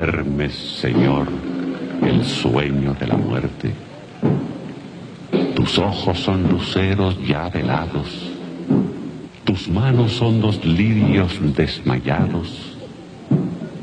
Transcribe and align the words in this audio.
Duermes, 0.00 0.54
Señor, 0.80 1.28
el 2.00 2.24
sueño 2.24 2.94
de 2.94 3.06
la 3.06 3.18
muerte. 3.18 3.70
Tus 5.54 5.76
ojos 5.76 6.18
son 6.18 6.48
luceros 6.48 7.18
ya 7.26 7.50
velados. 7.50 8.08
Tus 9.44 9.68
manos 9.68 10.12
son 10.12 10.40
los 10.40 10.64
lirios 10.64 11.38
desmayados. 11.54 12.78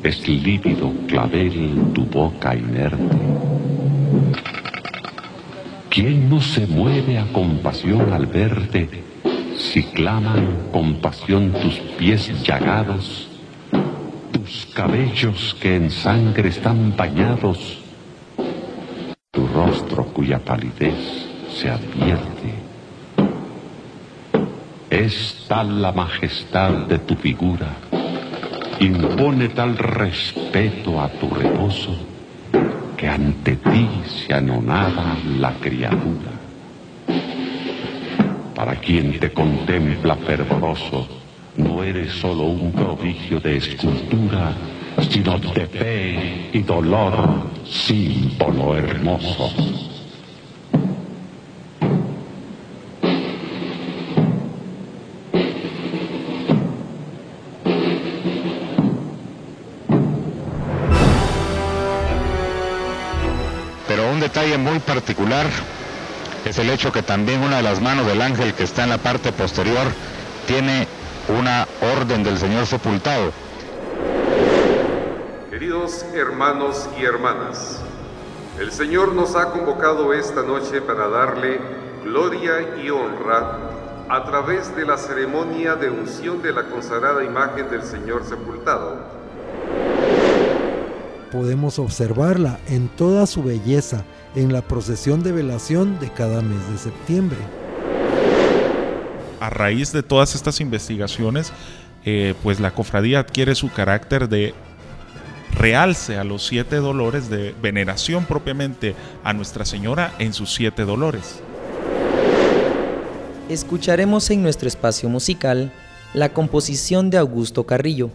Es 0.01 0.27
lívido 0.27 0.91
clavel 1.05 1.93
tu 1.93 2.03
boca 2.05 2.55
inerte. 2.55 3.17
¿Quién 5.91 6.31
no 6.31 6.41
se 6.41 6.65
mueve 6.65 7.19
a 7.19 7.31
compasión 7.31 8.11
al 8.11 8.25
verte 8.25 8.89
si 9.55 9.83
claman 9.83 10.69
compasión 10.71 11.51
tus 11.51 11.75
pies 11.99 12.31
llagados, 12.43 13.36
cabellos 14.77 15.57
que 15.59 15.75
en 15.75 15.89
sangre 15.89 16.49
están 16.49 16.95
bañados, 16.95 17.79
tu 19.31 19.47
rostro 19.47 20.05
cuya 20.05 20.37
palidez 20.37 21.25
se 21.51 21.67
advierte? 21.67 22.53
Es 24.91 25.45
tal 25.47 25.81
la 25.81 25.91
majestad 25.91 26.85
de 26.85 26.99
tu 26.99 27.15
figura, 27.15 27.69
impone 28.79 29.49
tal 29.49 29.79
respeto 29.79 31.01
a 31.01 31.09
tu 31.09 31.27
reposo, 31.27 31.97
que 32.95 33.07
ante 33.07 33.55
ti 33.55 33.89
se 34.05 34.31
anonada 34.31 35.17
la 35.39 35.53
criatura. 35.53 36.33
Para 38.53 38.75
quien 38.75 39.19
te 39.19 39.33
contempla 39.33 40.15
fervoroso, 40.17 41.26
no 41.57 41.83
eres 41.83 42.13
solo 42.13 42.43
un 42.43 42.71
prodigio 42.71 43.39
de 43.39 43.57
escultura, 43.57 44.53
sino 45.09 45.37
de 45.39 45.67
fe 45.67 46.49
y 46.53 46.61
dolor, 46.61 47.51
símbolo 47.65 48.77
hermoso. 48.77 49.51
detalle 64.27 64.57
muy 64.57 64.79
particular 64.79 65.47
es 66.43 66.57
el 66.57 66.69
hecho 66.69 66.91
que 66.91 67.01
también 67.01 67.41
una 67.41 67.57
de 67.57 67.63
las 67.63 67.79
manos 67.79 68.05
del 68.05 68.21
ángel 68.21 68.53
que 68.53 68.63
está 68.63 68.83
en 68.83 68.89
la 68.89 68.97
parte 68.97 69.31
posterior 69.31 69.87
tiene 70.45 70.85
una 71.29 71.67
orden 71.81 72.23
del 72.23 72.37
Señor 72.37 72.65
sepultado. 72.65 73.31
Queridos 75.51 76.05
hermanos 76.13 76.87
y 76.99 77.03
hermanas, 77.03 77.81
el 78.59 78.71
Señor 78.71 79.13
nos 79.13 79.35
ha 79.35 79.51
convocado 79.51 80.13
esta 80.13 80.43
noche 80.43 80.81
para 80.81 81.09
darle 81.09 81.59
gloria 82.03 82.77
y 82.81 82.89
honra 82.89 83.59
a 84.09 84.23
través 84.23 84.73
de 84.75 84.85
la 84.85 84.97
ceremonia 84.97 85.75
de 85.75 85.89
unción 85.89 86.41
de 86.41 86.53
la 86.53 86.63
consagrada 86.63 87.23
imagen 87.23 87.69
del 87.69 87.83
Señor 87.83 88.23
sepultado. 88.23 89.17
Podemos 91.31 91.77
observarla 91.77 92.59
en 92.67 92.87
toda 92.87 93.25
su 93.25 93.43
belleza 93.43 94.03
en 94.33 94.53
la 94.53 94.61
procesión 94.61 95.23
de 95.23 95.33
velación 95.33 95.99
de 95.99 96.09
cada 96.11 96.41
mes 96.41 96.69
de 96.71 96.77
septiembre. 96.77 97.37
A 99.39 99.49
raíz 99.49 99.91
de 99.91 100.03
todas 100.03 100.35
estas 100.35 100.61
investigaciones, 100.61 101.51
eh, 102.05 102.33
pues 102.43 102.59
la 102.59 102.71
cofradía 102.71 103.19
adquiere 103.19 103.55
su 103.55 103.71
carácter 103.71 104.29
de 104.29 104.53
realce 105.53 106.17
a 106.17 106.23
los 106.23 106.45
siete 106.45 106.77
dolores 106.77 107.29
de 107.29 107.53
veneración 107.61 108.25
propiamente 108.25 108.95
a 109.23 109.33
Nuestra 109.33 109.65
Señora 109.65 110.13
en 110.19 110.33
sus 110.33 110.53
siete 110.53 110.85
dolores. 110.85 111.41
Escucharemos 113.49 114.29
en 114.29 114.43
nuestro 114.43 114.67
espacio 114.67 115.09
musical 115.09 115.71
la 116.13 116.29
composición 116.29 117.09
de 117.09 117.17
Augusto 117.17 117.65
Carrillo, 117.65 118.11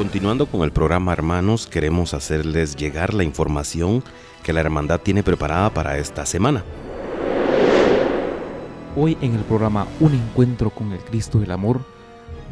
Continuando 0.00 0.46
con 0.46 0.62
el 0.62 0.72
programa 0.72 1.12
Hermanos, 1.12 1.66
queremos 1.66 2.14
hacerles 2.14 2.74
llegar 2.74 3.12
la 3.12 3.22
información 3.22 4.02
que 4.42 4.54
la 4.54 4.60
hermandad 4.60 4.98
tiene 4.98 5.22
preparada 5.22 5.74
para 5.74 5.98
esta 5.98 6.24
semana. 6.24 6.64
Hoy 8.96 9.16
en 9.20 9.34
el 9.34 9.42
programa 9.42 9.86
Un 10.00 10.14
encuentro 10.14 10.70
con 10.70 10.92
el 10.92 10.98
Cristo 10.98 11.38
del 11.38 11.52
Amor, 11.52 11.80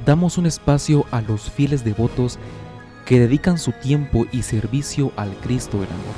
damos 0.07 0.39
un 0.39 0.47
espacio 0.47 1.05
a 1.11 1.21
los 1.21 1.51
fieles 1.51 1.85
devotos 1.85 2.39
que 3.05 3.19
dedican 3.19 3.59
su 3.59 3.73
tiempo 3.73 4.25
y 4.31 4.43
servicio 4.43 5.13
al 5.17 5.35
Cristo 5.39 5.81
del 5.81 5.89
Amor. 5.89 6.15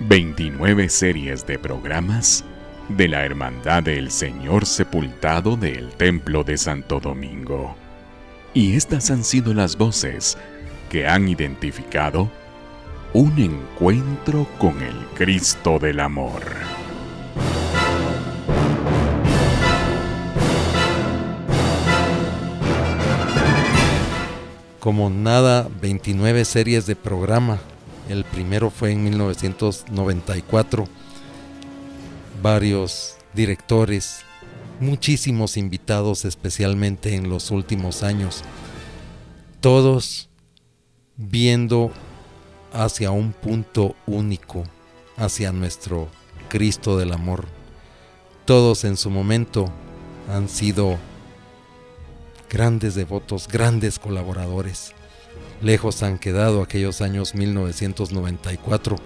29 0.00 0.88
series 0.88 1.46
de 1.46 1.58
programas 1.58 2.44
de 2.88 3.08
la 3.08 3.24
Hermandad 3.24 3.82
del 3.82 4.10
Señor 4.10 4.64
Sepultado 4.64 5.56
del 5.56 5.90
Templo 5.90 6.44
de 6.44 6.56
Santo 6.56 7.00
Domingo. 7.00 7.74
Y 8.54 8.74
estas 8.74 9.10
han 9.10 9.22
sido 9.22 9.52
las 9.52 9.76
voces 9.76 10.38
que 10.88 11.06
han 11.06 11.28
identificado 11.28 12.30
un 13.12 13.38
encuentro 13.38 14.46
con 14.58 14.80
el 14.80 14.94
Cristo 15.14 15.78
del 15.78 16.00
Amor. 16.00 16.42
Como 24.86 25.10
nada, 25.10 25.68
29 25.82 26.44
series 26.44 26.86
de 26.86 26.94
programa. 26.94 27.58
El 28.08 28.22
primero 28.22 28.70
fue 28.70 28.92
en 28.92 29.02
1994. 29.02 30.86
Varios 32.40 33.16
directores, 33.34 34.20
muchísimos 34.78 35.56
invitados, 35.56 36.24
especialmente 36.24 37.16
en 37.16 37.28
los 37.28 37.50
últimos 37.50 38.04
años, 38.04 38.44
todos 39.58 40.28
viendo 41.16 41.90
hacia 42.72 43.10
un 43.10 43.32
punto 43.32 43.96
único, 44.06 44.62
hacia 45.16 45.50
nuestro 45.50 46.06
Cristo 46.48 46.96
del 46.96 47.12
Amor. 47.12 47.46
Todos 48.44 48.84
en 48.84 48.96
su 48.96 49.10
momento 49.10 49.64
han 50.32 50.48
sido 50.48 50.96
grandes 52.50 52.94
devotos, 52.94 53.48
grandes 53.48 53.98
colaboradores. 53.98 54.92
Lejos 55.62 56.02
han 56.02 56.18
quedado 56.18 56.62
aquellos 56.62 57.00
años 57.00 57.34
1994, 57.34 58.96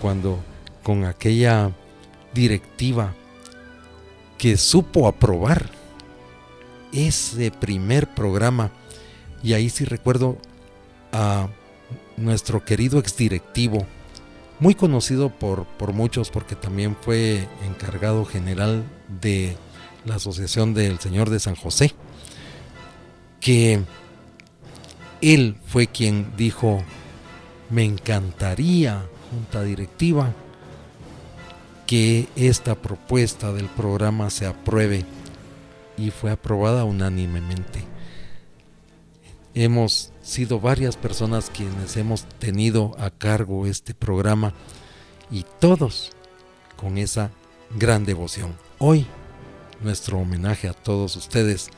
cuando 0.00 0.38
con 0.82 1.04
aquella 1.04 1.72
directiva 2.34 3.14
que 4.38 4.56
supo 4.56 5.06
aprobar 5.06 5.70
ese 6.92 7.50
primer 7.50 8.12
programa. 8.14 8.70
Y 9.42 9.52
ahí 9.52 9.70
sí 9.70 9.84
recuerdo 9.84 10.38
a 11.12 11.48
nuestro 12.16 12.64
querido 12.64 12.98
exdirectivo, 12.98 13.86
muy 14.60 14.74
conocido 14.74 15.30
por, 15.30 15.64
por 15.64 15.92
muchos 15.92 16.30
porque 16.30 16.54
también 16.54 16.96
fue 17.00 17.48
encargado 17.66 18.24
general 18.24 18.84
de 19.20 19.56
la 20.04 20.16
Asociación 20.16 20.74
del 20.74 20.98
Señor 21.00 21.30
de 21.30 21.40
San 21.40 21.56
José, 21.56 21.94
que 23.44 23.78
él 25.20 25.56
fue 25.66 25.86
quien 25.86 26.32
dijo, 26.34 26.82
me 27.68 27.84
encantaría, 27.84 29.04
junta 29.30 29.62
directiva, 29.62 30.32
que 31.86 32.26
esta 32.36 32.74
propuesta 32.74 33.52
del 33.52 33.66
programa 33.66 34.30
se 34.30 34.46
apruebe 34.46 35.04
y 35.98 36.10
fue 36.10 36.30
aprobada 36.30 36.84
unánimemente. 36.84 37.84
Hemos 39.52 40.10
sido 40.22 40.58
varias 40.58 40.96
personas 40.96 41.50
quienes 41.50 41.98
hemos 41.98 42.24
tenido 42.24 42.96
a 42.98 43.10
cargo 43.10 43.66
este 43.66 43.92
programa 43.92 44.54
y 45.30 45.44
todos 45.60 46.12
con 46.76 46.96
esa 46.96 47.30
gran 47.76 48.06
devoción. 48.06 48.56
Hoy 48.78 49.06
nuestro 49.82 50.18
homenaje 50.18 50.66
a 50.66 50.72
todos 50.72 51.14
ustedes 51.16 51.68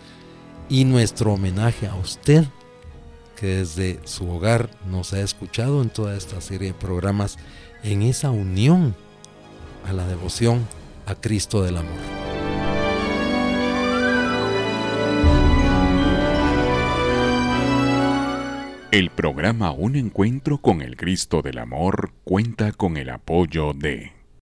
y 0.68 0.84
nuestro 0.84 1.34
homenaje 1.34 1.86
a 1.86 1.94
usted 1.94 2.44
que 3.36 3.46
desde 3.46 4.00
su 4.04 4.28
hogar 4.30 4.70
nos 4.90 5.12
ha 5.12 5.20
escuchado 5.20 5.82
en 5.82 5.90
toda 5.90 6.16
esta 6.16 6.40
serie 6.40 6.68
de 6.68 6.74
programas 6.74 7.36
en 7.82 8.02
esa 8.02 8.30
unión 8.30 8.96
a 9.86 9.92
la 9.92 10.06
devoción 10.06 10.66
a 11.06 11.14
Cristo 11.14 11.62
del 11.62 11.76
Amor. 11.76 12.26
El 18.90 19.10
programa 19.10 19.72
Un 19.72 19.96
Encuentro 19.96 20.58
con 20.58 20.80
el 20.80 20.96
Cristo 20.96 21.42
del 21.42 21.58
Amor 21.58 22.12
cuenta 22.24 22.72
con 22.72 22.96
el 22.96 23.10
apoyo 23.10 23.74
de 23.74 24.15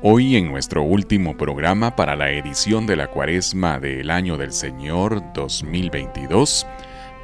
Hoy 0.00 0.36
en 0.36 0.46
nuestro 0.46 0.84
último 0.84 1.36
programa 1.36 1.96
para 1.96 2.14
la 2.14 2.30
edición 2.30 2.86
de 2.86 2.94
la 2.94 3.08
cuaresma 3.08 3.80
del 3.80 4.12
año 4.12 4.36
del 4.36 4.52
Señor 4.52 5.20
2022, 5.34 6.68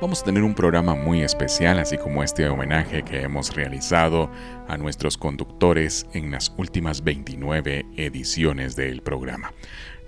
vamos 0.00 0.20
a 0.20 0.24
tener 0.24 0.42
un 0.42 0.56
programa 0.56 0.96
muy 0.96 1.22
especial, 1.22 1.78
así 1.78 1.96
como 1.98 2.24
este 2.24 2.48
homenaje 2.48 3.04
que 3.04 3.22
hemos 3.22 3.54
realizado 3.54 4.28
a 4.66 4.76
nuestros 4.76 5.16
conductores 5.16 6.04
en 6.14 6.32
las 6.32 6.52
últimas 6.56 7.04
29 7.04 7.86
ediciones 7.96 8.74
del 8.74 9.02
programa. 9.02 9.52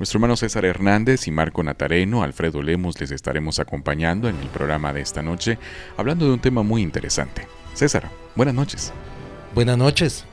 Nuestro 0.00 0.18
hermano 0.18 0.34
César 0.34 0.64
Hernández 0.64 1.28
y 1.28 1.30
Marco 1.30 1.62
Natareno, 1.62 2.24
Alfredo 2.24 2.62
Lemos 2.62 3.00
les 3.00 3.12
estaremos 3.12 3.60
acompañando 3.60 4.28
en 4.28 4.34
el 4.40 4.48
programa 4.48 4.92
de 4.92 5.02
esta 5.02 5.22
noche, 5.22 5.56
hablando 5.96 6.26
de 6.26 6.32
un 6.32 6.40
tema 6.40 6.64
muy 6.64 6.82
interesante. 6.82 7.46
César, 7.74 8.10
buenas 8.34 8.56
noches. 8.56 8.92
Buenas 9.54 9.78
noches. 9.78 10.26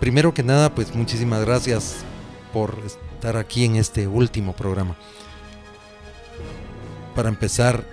Primero 0.00 0.32
que 0.32 0.44
nada, 0.44 0.74
pues 0.74 0.94
muchísimas 0.94 1.44
gracias 1.44 1.96
por 2.52 2.78
estar 2.86 3.36
aquí 3.36 3.64
en 3.64 3.76
este 3.76 4.06
último 4.06 4.52
programa. 4.54 4.96
Para 7.16 7.28
empezar, 7.28 7.84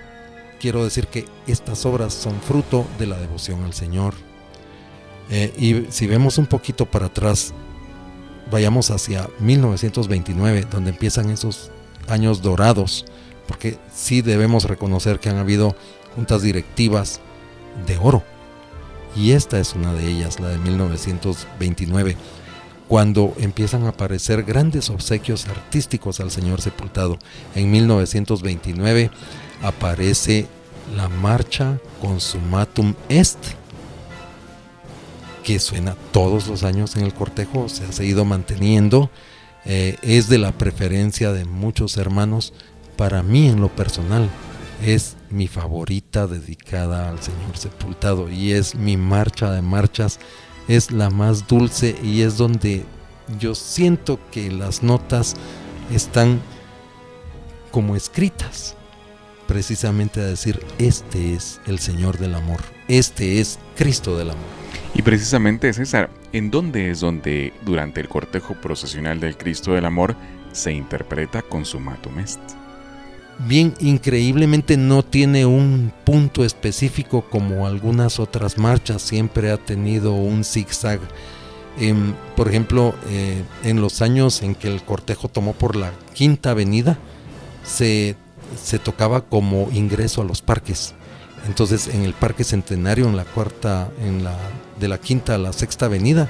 quiero 0.60 0.84
decir 0.84 1.08
que 1.08 1.26
estas 1.48 1.84
obras 1.86 2.14
son 2.14 2.40
fruto 2.42 2.86
de 3.00 3.08
la 3.08 3.18
devoción 3.18 3.64
al 3.64 3.74
Señor. 3.74 4.14
Eh, 5.32 5.52
y 5.58 5.92
si 5.92 6.06
vemos 6.06 6.38
un 6.38 6.46
poquito 6.46 6.86
para 6.86 7.08
atrás, 7.08 7.54
vayamos 8.52 8.92
hacia 8.92 9.28
1929, 9.40 10.68
donde 10.70 10.92
empiezan 10.92 11.32
esos 11.32 11.72
años 12.08 12.44
dorados, 12.44 13.06
porque 13.48 13.80
sí 13.92 14.22
debemos 14.22 14.66
reconocer 14.66 15.20
que 15.20 15.30
han 15.30 15.38
habido 15.38 15.76
juntas 16.16 16.44
directivas 16.44 17.20
de 17.88 17.98
oro 17.98 18.24
y 19.16 19.32
esta 19.32 19.60
es 19.60 19.74
una 19.74 19.94
de 19.94 20.08
ellas, 20.08 20.40
la 20.40 20.50
de 20.50 20.58
1929, 20.58 22.18
cuando 22.88 23.34
empiezan 23.38 23.84
a 23.84 23.90
aparecer 23.90 24.44
grandes 24.44 24.90
obsequios 24.90 25.48
artísticos 25.48 26.20
al 26.20 26.32
Señor 26.32 26.62
sepultado. 26.62 27.18
En 27.56 27.72
1929 27.72 29.10
aparece 29.64 30.48
la 30.96 31.10
marcha 31.10 31.80
Consumatum 32.02 32.94
Est, 33.10 33.40
que 35.44 35.60
suena 35.60 35.96
todos 36.12 36.48
los 36.48 36.64
años 36.64 36.96
en 36.96 37.04
el 37.04 37.14
cortejo, 37.14 37.70
se 37.70 37.86
ha 37.86 37.92
seguido 37.92 38.26
manteniendo, 38.26 39.10
eh, 39.66 39.98
es 40.02 40.28
de 40.28 40.38
la 40.38 40.52
preferencia 40.52 41.32
de 41.32 41.46
muchos 41.46 41.98
hermanos, 41.98 42.54
para 42.98 43.24
mí 43.24 43.48
en 43.48 43.62
lo 43.62 43.70
personal 43.70 44.30
es 44.84 45.16
mi 45.36 45.48
favorita 45.48 46.28
dedicada 46.28 47.10
al 47.10 47.22
Señor 47.22 47.58
sepultado 47.58 48.30
y 48.30 48.54
es 48.54 48.74
mi 48.76 48.98
marcha 48.98 49.52
de 49.52 49.62
marchas, 49.62 50.20
es 50.68 50.92
la 50.92 51.10
más 51.10 51.48
dulce 51.48 51.96
y 52.02 52.22
es 52.22 52.38
donde 52.38 52.86
yo 53.38 53.54
siento 53.54 54.20
que 54.32 54.50
las 54.50 54.82
notas 54.82 55.36
están 55.92 56.40
como 57.72 57.96
escritas, 57.96 58.76
precisamente 59.48 60.22
a 60.22 60.26
decir, 60.26 60.66
este 60.80 61.34
es 61.34 61.60
el 61.68 61.80
Señor 61.80 62.18
del 62.18 62.36
amor, 62.36 62.62
este 62.88 63.42
es 63.42 63.60
Cristo 63.76 64.18
del 64.18 64.32
amor. 64.32 64.46
Y 64.94 65.02
precisamente 65.02 65.74
César, 65.74 66.10
¿en 66.32 66.50
dónde 66.50 66.90
es 66.90 67.02
donde 67.02 67.52
durante 67.66 68.00
el 68.00 68.08
cortejo 68.08 68.56
procesional 68.62 69.20
del 69.20 69.38
Cristo 69.38 69.74
del 69.74 69.86
amor 69.86 70.16
se 70.54 70.72
interpreta 70.72 71.42
Consumatum 71.42 72.20
Est? 72.20 72.65
Bien 73.40 73.74
increíblemente 73.80 74.78
no 74.78 75.04
tiene 75.04 75.46
un 75.46 75.92
punto 76.04 76.44
específico 76.44 77.26
como 77.30 77.68
algunas 77.68 78.20
otras 78.20 78.58
marchas, 78.58 79.02
siempre 79.02 79.52
ha 79.52 79.58
tenido 79.58 80.14
un 80.14 80.44
zigzag. 80.44 81.00
Em, 81.78 82.14
por 82.36 82.48
ejemplo, 82.48 82.96
eh, 83.10 83.44
en 83.64 83.82
los 83.82 84.02
años 84.02 84.42
en 84.42 84.56
que 84.56 84.68
el 84.68 84.84
cortejo 84.84 85.28
tomó 85.28 85.54
por 85.54 85.76
la 85.76 85.92
Quinta 86.14 86.52
Avenida, 86.52 86.98
se, 87.64 88.16
se, 88.62 88.80
tocaba 88.80 89.22
como 89.22 89.70
ingreso 89.74 90.22
a 90.22 90.26
los 90.26 90.42
parques. 90.42 90.94
Entonces, 91.48 91.88
en 91.88 92.04
el 92.04 92.14
Parque 92.14 92.44
Centenario, 92.44 93.08
en 93.08 93.18
la 93.18 93.26
cuarta, 93.26 93.90
en 94.02 94.24
la 94.24 94.38
de 94.80 94.88
la 94.88 94.98
Quinta 94.98 95.36
a 95.36 95.38
la 95.38 95.54
Sexta 95.54 95.86
Avenida, 95.86 96.28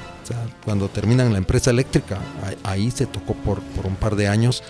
cuando 0.63 0.88
terminan 0.88 1.31
la 1.31 1.38
empresa 1.38 1.72
eléctrica, 1.72 2.19
ahí, 2.63 2.92
se 2.92 3.06
tocó 3.06 3.34
por, 3.34 3.62
por 3.62 3.86
un 3.86 3.96
par 3.96 4.16
de 4.16 4.28
años. 4.28 4.63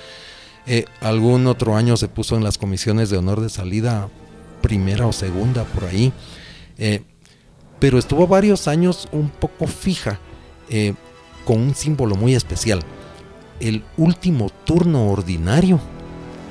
Eh, 0.68 0.86
algún 1.02 1.48
otro 1.48 1.76
año 1.76 1.96
se 1.98 2.08
puso 2.08 2.36
en 2.36 2.44
las 2.44 2.58
comisiones 2.58 3.10
de 3.10 3.18
honor 3.18 3.42
de 3.42 3.50
salida, 3.50 4.10
primera 4.62 5.06
o 5.06 5.14
segunda, 5.14 5.64
por 5.64 5.86
ahí. 5.86 6.12
Eh, 6.78 7.04
pero 7.80 8.00
estuvo 8.00 8.28
varios 8.28 8.68
años 8.68 9.08
un 9.12 9.30
poco 9.30 9.68
fija, 9.68 10.20
eh, 10.70 10.94
con 11.46 11.60
un 11.60 11.76
símbolo 11.76 12.16
muy 12.16 12.34
especial. 12.34 12.82
El 13.60 13.84
último 13.98 14.50
turno 14.66 15.10
ordinario, 15.12 15.80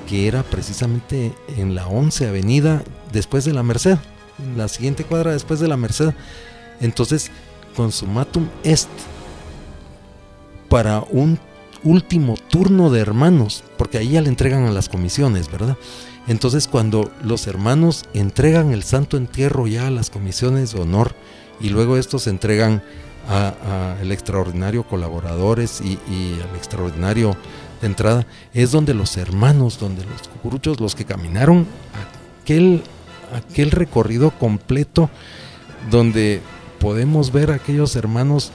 que 0.08 0.28
era 0.28 0.42
precisamente 0.42 1.32
en 1.56 1.74
la 1.74 1.88
11 1.88 2.28
Avenida, 2.28 2.82
después 3.12 3.44
de 3.44 3.52
la 3.52 3.62
Merced, 3.62 3.98
la 4.56 4.68
siguiente 4.68 5.04
cuadra 5.04 5.32
después 5.32 5.60
de 5.60 5.68
la 5.68 5.76
Merced. 5.76 6.12
Entonces, 6.80 7.30
consumatum 7.74 8.48
est 8.62 8.88
para 10.68 11.04
un 11.10 11.38
último 11.84 12.34
turno 12.48 12.90
de 12.90 13.00
hermanos, 13.00 13.62
porque 13.76 13.98
ahí 13.98 14.10
ya 14.10 14.22
le 14.22 14.28
entregan 14.28 14.64
a 14.64 14.72
las 14.72 14.88
comisiones, 14.88 15.50
¿verdad? 15.50 15.76
Entonces 16.26 16.68
cuando 16.68 17.12
los 17.22 17.46
hermanos 17.46 18.04
entregan 18.14 18.72
el 18.72 18.82
santo 18.82 19.16
entierro 19.16 19.66
ya 19.66 19.86
a 19.86 19.90
las 19.90 20.10
comisiones 20.10 20.72
de 20.72 20.80
honor 20.80 21.14
y 21.60 21.68
luego 21.68 21.96
estos 21.96 22.26
entregan 22.26 22.82
al 23.28 24.12
extraordinario 24.12 24.82
colaboradores 24.82 25.80
y, 25.80 25.98
al 26.42 26.56
extraordinario 26.56 27.36
de 27.80 27.86
entrada, 27.86 28.26
es 28.52 28.70
donde 28.70 28.92
los 28.94 29.16
hermanos, 29.16 29.78
donde 29.78 30.04
los 30.04 30.28
cucuruchos, 30.28 30.80
los 30.80 30.94
que 30.94 31.04
caminaron 31.04 31.66
aquel, 32.42 32.82
aquel 33.34 33.70
recorrido 33.70 34.30
completo, 34.30 35.08
donde 35.90 36.40
podemos 36.80 37.32
ver 37.32 37.50
a 37.50 37.54
aquellos 37.54 37.96
hermanos 37.96 38.50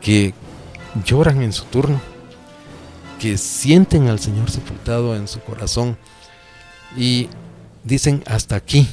que, 0.00 0.34
lloran 1.04 1.42
en 1.42 1.52
su 1.52 1.64
turno, 1.64 2.00
que 3.18 3.38
sienten 3.38 4.08
al 4.08 4.18
Señor 4.18 4.50
sepultado 4.50 5.16
en 5.16 5.28
su 5.28 5.40
corazón 5.40 5.96
y 6.96 7.28
dicen, 7.84 8.22
hasta 8.26 8.56
aquí, 8.56 8.88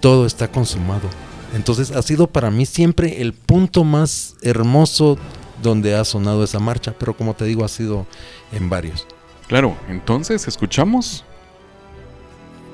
todo 0.00 0.26
está 0.26 0.50
consumado. 0.50 1.08
Entonces 1.54 1.90
ha 1.90 2.02
sido 2.02 2.26
para 2.26 2.50
mí 2.50 2.66
siempre 2.66 3.22
el 3.22 3.32
punto 3.32 3.84
más 3.84 4.36
hermoso 4.42 5.18
donde 5.62 5.94
ha 5.94 6.04
sonado 6.04 6.44
esa 6.44 6.58
marcha, 6.58 6.94
pero 6.98 7.16
como 7.16 7.34
te 7.34 7.44
digo, 7.44 7.64
ha 7.64 7.68
sido 7.68 8.06
en 8.52 8.68
varios. 8.68 9.06
Claro, 9.48 9.76
entonces 9.88 10.46
escuchamos. 10.48 11.24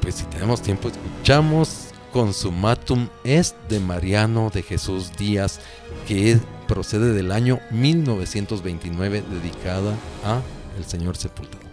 Pues 0.01 0.17
si 0.17 0.25
tenemos 0.25 0.63
tiempo, 0.63 0.89
escuchamos 0.89 1.92
Consumatum 2.13 3.09
Est 3.25 3.57
de 3.69 3.79
Mariano 3.79 4.51
de 4.51 4.63
Jesús 4.63 5.13
Díaz, 5.17 5.61
que 6.07 6.39
procede 6.69 7.13
del 7.15 7.33
año 7.33 7.61
1929 7.71 9.23
dedicada 9.23 9.95
a 10.25 10.41
el 10.79 10.85
Señor 10.85 11.17
sepultado. 11.17 11.72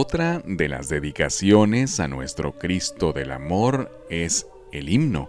Otra 0.00 0.40
de 0.44 0.68
las 0.68 0.88
dedicaciones 0.88 1.98
a 1.98 2.06
nuestro 2.06 2.56
Cristo 2.56 3.12
del 3.12 3.32
Amor 3.32 3.90
es 4.08 4.46
el 4.70 4.90
himno. 4.90 5.28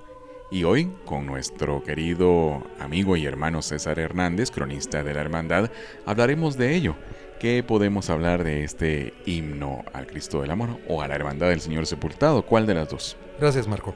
Y 0.51 0.63
hoy, 0.63 0.91
con 1.05 1.25
nuestro 1.25 1.83
querido 1.83 2.61
amigo 2.79 3.17
y 3.17 3.25
hermano 3.25 3.63
César 3.63 3.97
Hernández, 3.97 4.51
cronista 4.51 5.01
de 5.01 5.15
la 5.15 5.21
Hermandad, 5.21 5.71
hablaremos 6.05 6.55
de 6.55 6.75
ello. 6.75 6.95
¿Qué 7.39 7.63
podemos 7.63 8.11
hablar 8.11 8.43
de 8.43 8.63
este 8.63 9.15
himno 9.25 9.85
al 9.91 10.05
Cristo 10.05 10.41
del 10.41 10.51
Amor 10.51 10.77
o 10.87 11.01
a 11.01 11.07
la 11.07 11.15
Hermandad 11.15 11.49
del 11.49 11.61
Señor 11.61 11.87
Sepultado? 11.87 12.45
¿Cuál 12.45 12.67
de 12.67 12.75
las 12.75 12.89
dos? 12.89 13.17
Gracias, 13.39 13.67
Marco. 13.67 13.95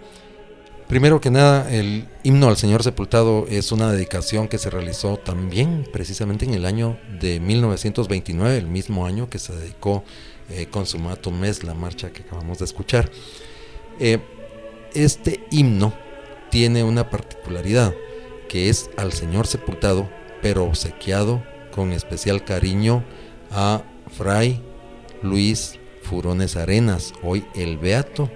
Primero 0.87 1.21
que 1.21 1.29
nada, 1.29 1.71
el 1.71 2.07
himno 2.23 2.49
al 2.49 2.57
Señor 2.57 2.81
Sepultado 2.81 3.45
es 3.47 3.71
una 3.71 3.91
dedicación 3.91 4.47
que 4.47 4.57
se 4.57 4.71
realizó 4.71 5.17
también 5.17 5.87
precisamente 5.93 6.45
en 6.45 6.55
el 6.55 6.65
año 6.65 6.97
de 7.21 7.39
1929, 7.39 8.57
el 8.57 8.67
mismo 8.67 9.05
año 9.05 9.29
que 9.29 9.37
se 9.37 9.55
dedicó 9.55 10.03
eh, 10.49 10.67
Consumatum 10.69 11.39
Mes, 11.39 11.63
la 11.63 11.73
marcha 11.73 12.11
que 12.11 12.23
acabamos 12.23 12.59
de 12.59 12.65
escuchar. 12.65 13.09
Eh, 13.99 14.19
este 14.93 15.43
himno 15.51 15.93
tiene 16.49 16.83
una 16.83 17.09
particularidad, 17.09 17.93
que 18.47 18.69
es 18.69 18.89
al 18.97 19.13
Señor 19.13 19.47
sepultado, 19.47 20.09
pero 20.41 20.65
obsequiado 20.65 21.43
con 21.71 21.91
especial 21.91 22.43
cariño 22.43 23.03
a 23.51 23.83
Fray 24.11 24.61
Luis 25.21 25.79
Furones 26.03 26.55
Arenas, 26.55 27.13
hoy 27.23 27.45
el 27.55 27.77
Beato 27.77 28.29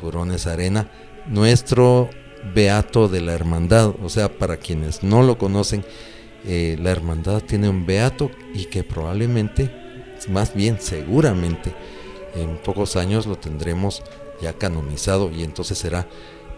Furones 0.00 0.46
Arena, 0.46 0.90
nuestro 1.28 2.10
Beato 2.54 3.08
de 3.08 3.20
la 3.20 3.32
Hermandad. 3.34 3.94
O 4.02 4.08
sea, 4.08 4.36
para 4.36 4.56
quienes 4.56 5.02
no 5.02 5.22
lo 5.22 5.38
conocen, 5.38 5.84
eh, 6.44 6.76
la 6.80 6.90
Hermandad 6.90 7.42
tiene 7.42 7.68
un 7.68 7.86
Beato 7.86 8.30
y 8.52 8.64
que 8.64 8.82
probablemente 8.82 9.70
más 10.28 10.54
bien 10.54 10.78
seguramente 10.80 11.74
en 12.34 12.56
pocos 12.58 12.96
años 12.96 13.26
lo 13.26 13.36
tendremos 13.36 14.02
ya 14.40 14.52
canonizado 14.54 15.30
y 15.30 15.42
entonces 15.42 15.78
será 15.78 16.08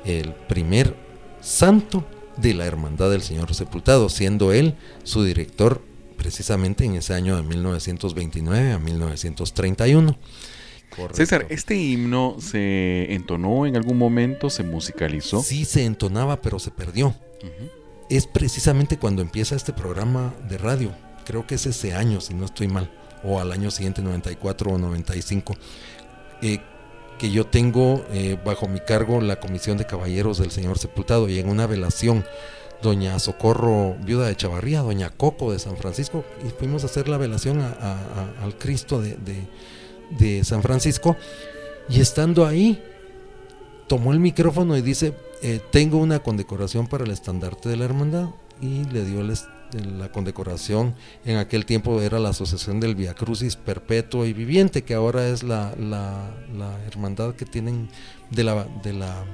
el 0.04 0.32
primer 0.34 0.96
santo 1.40 2.06
de 2.36 2.54
la 2.54 2.66
Hermandad 2.66 3.10
del 3.10 3.22
Señor 3.22 3.54
Sepultado, 3.54 4.08
siendo 4.08 4.52
él 4.52 4.74
su 5.04 5.24
director 5.24 5.82
precisamente 6.16 6.84
en 6.84 6.94
ese 6.94 7.14
año 7.14 7.36
de 7.36 7.42
1929 7.42 8.72
a 8.72 8.78
1931. 8.78 10.16
César, 11.12 11.46
¿este 11.50 11.76
himno 11.76 12.36
se 12.38 13.12
entonó 13.12 13.66
en 13.66 13.76
algún 13.76 13.98
momento, 13.98 14.48
se 14.48 14.62
musicalizó? 14.62 15.42
Sí, 15.42 15.64
se 15.64 15.84
entonaba, 15.84 16.40
pero 16.40 16.58
se 16.58 16.70
perdió. 16.70 17.14
Es 18.08 18.26
precisamente 18.26 18.96
cuando 18.96 19.20
empieza 19.20 19.56
este 19.56 19.72
programa 19.72 20.34
de 20.48 20.56
radio, 20.56 20.92
creo 21.24 21.46
que 21.46 21.56
es 21.56 21.66
ese 21.66 21.94
año, 21.94 22.20
si 22.20 22.32
no 22.34 22.44
estoy 22.44 22.68
mal 22.68 22.90
o 23.24 23.40
al 23.40 23.52
año 23.52 23.70
siguiente 23.70 24.02
94 24.02 24.72
o 24.72 24.78
95, 24.78 25.54
eh, 26.42 26.60
que 27.18 27.30
yo 27.30 27.46
tengo 27.46 28.04
eh, 28.10 28.38
bajo 28.44 28.68
mi 28.68 28.80
cargo 28.80 29.20
la 29.20 29.40
Comisión 29.40 29.78
de 29.78 29.86
Caballeros 29.86 30.38
del 30.38 30.50
Señor 30.50 30.78
Sepultado 30.78 31.28
y 31.28 31.38
en 31.38 31.48
una 31.48 31.66
velación 31.66 32.24
doña 32.84 33.18
Socorro, 33.18 33.96
viuda 34.04 34.26
de 34.26 34.36
Chavarría, 34.36 34.82
doña 34.82 35.10
Coco 35.10 35.52
de 35.52 35.58
San 35.58 35.76
Francisco, 35.76 36.24
y 36.46 36.50
fuimos 36.50 36.82
a 36.82 36.86
hacer 36.86 37.08
la 37.08 37.16
velación 37.16 37.60
al 37.62 38.58
Cristo 38.58 39.00
de, 39.00 40.44
San 40.44 40.62
Francisco, 40.62 41.16
y 41.88 42.00
estando 42.00 42.46
ahí, 42.46 42.82
tomó 43.88 44.12
el 44.12 44.20
micrófono 44.20 44.76
y 44.76 44.82
dice, 44.82 45.14
eh, 45.42 45.60
tengo 45.72 45.96
una 45.98 46.18
condecoración 46.20 46.86
para 46.86 47.04
el 47.04 47.10
estandarte 47.10 47.70
de 47.70 47.76
la 47.76 47.86
hermandad, 47.86 48.28
y 48.60 48.84
le 48.84 49.04
dio 49.04 49.20
el, 49.20 49.34
la 49.82 50.10
condecoración 50.10 50.94
en 51.24 51.36
aquel 51.36 51.66
tiempo 51.66 52.00
era 52.00 52.18
la 52.18 52.30
Asociación 52.30 52.80
del 52.80 52.94
Via 52.94 53.14
Crucis 53.14 53.56
Perpetuo 53.56 54.24
y 54.24 54.32
Viviente, 54.32 54.84
que 54.84 54.94
ahora 54.94 55.28
es 55.28 55.42
la, 55.42 55.74
hermandad 56.86 57.34
que 57.34 57.44
tienen 57.44 57.88
de 58.30 58.44
la, 58.44 58.66
de 58.82 58.92
la 58.92 59.24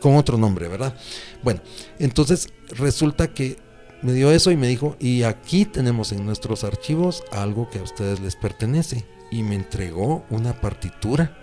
con 0.00 0.16
otro 0.16 0.36
nombre, 0.36 0.68
¿verdad? 0.68 0.94
Bueno, 1.42 1.60
entonces 1.98 2.48
resulta 2.70 3.28
que 3.28 3.56
me 4.02 4.12
dio 4.12 4.30
eso 4.30 4.50
y 4.50 4.56
me 4.56 4.68
dijo, 4.68 4.96
y 4.98 5.22
aquí 5.22 5.64
tenemos 5.64 6.12
en 6.12 6.24
nuestros 6.24 6.64
archivos 6.64 7.22
algo 7.32 7.70
que 7.70 7.78
a 7.78 7.82
ustedes 7.82 8.20
les 8.20 8.36
pertenece. 8.36 9.06
Y 9.30 9.42
me 9.42 9.54
entregó 9.54 10.24
una 10.28 10.60
partitura 10.60 11.36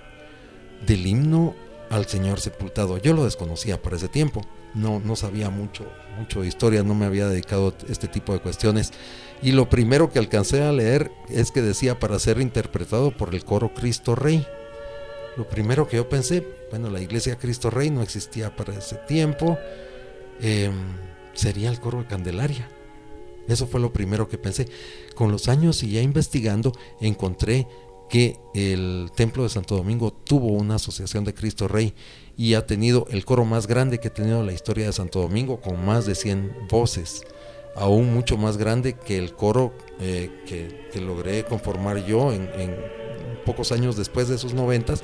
del 0.85 1.07
himno 1.07 1.55
al 1.89 2.05
Señor 2.05 2.41
sepultado. 2.41 2.97
Yo 2.97 3.13
lo 3.13 3.23
desconocía 3.23 3.81
por 3.81 3.93
ese 3.93 4.09
tiempo 4.09 4.41
no, 4.77 4.99
no 4.99 5.15
sabía 5.15 5.49
mucho, 5.49 5.85
mucho 6.17 6.41
de 6.41 6.47
historia, 6.47 6.83
no 6.83 6.95
me 6.95 7.05
había 7.05 7.27
dedicado 7.27 7.69
a 7.69 7.91
este 7.91 8.07
tipo 8.07 8.33
de 8.33 8.39
cuestiones. 8.39 8.91
Y 9.41 9.51
lo 9.51 9.69
primero 9.69 10.11
que 10.11 10.19
alcancé 10.19 10.63
a 10.63 10.71
leer 10.71 11.11
es 11.29 11.51
que 11.51 11.61
decía 11.61 11.99
para 11.99 12.19
ser 12.19 12.39
interpretado 12.39 13.11
por 13.11 13.33
el 13.33 13.43
coro 13.43 13.73
Cristo 13.73 14.15
Rey. 14.15 14.45
Lo 15.35 15.47
primero 15.47 15.87
que 15.87 15.97
yo 15.97 16.09
pensé, 16.09 16.47
bueno, 16.71 16.89
la 16.89 17.01
iglesia 17.01 17.37
Cristo 17.37 17.69
Rey 17.69 17.89
no 17.89 18.01
existía 18.01 18.55
para 18.55 18.73
ese 18.73 18.95
tiempo, 18.95 19.57
em, 20.41 20.73
sería 21.33 21.69
el 21.69 21.79
coro 21.79 21.99
de 21.99 22.07
Candelaria. 22.07 22.67
Eso 23.47 23.67
fue 23.67 23.79
lo 23.79 23.93
primero 23.93 24.27
que 24.27 24.37
pensé. 24.37 24.67
Con 25.15 25.31
los 25.31 25.47
años 25.47 25.83
y 25.83 25.91
ya 25.91 26.01
investigando, 26.01 26.73
encontré 26.99 27.67
que 28.09 28.39
el 28.53 29.11
templo 29.15 29.43
de 29.43 29.49
Santo 29.49 29.75
Domingo 29.75 30.11
tuvo 30.11 30.47
una 30.47 30.75
asociación 30.75 31.23
de 31.23 31.33
Cristo 31.33 31.67
Rey 31.67 31.93
y 32.37 32.53
ha 32.53 32.65
tenido 32.67 33.07
el 33.09 33.25
coro 33.25 33.43
más 33.43 33.65
grande 33.65 33.99
que 33.99 34.09
ha 34.09 34.13
tenido 34.13 34.43
la 34.43 34.53
historia 34.53 34.85
de 34.85 34.93
Santo 34.93 35.19
Domingo, 35.19 35.59
con 35.59 35.83
más 35.83 36.05
de 36.05 36.13
100 36.13 36.67
voces, 36.69 37.23
aún 37.75 38.13
mucho 38.13 38.37
más 38.37 38.57
grande 38.57 38.93
que 38.93 39.17
el 39.17 39.33
coro 39.33 39.73
eh, 39.99 40.29
que, 40.45 41.01
logré 41.01 41.43
conformar 41.43 42.05
yo 42.05 42.33
en, 42.33 42.49
pocos 43.45 43.71
años 43.71 43.95
después 43.95 44.27
de 44.27 44.35
esos 44.35 44.53
90, 44.53 44.95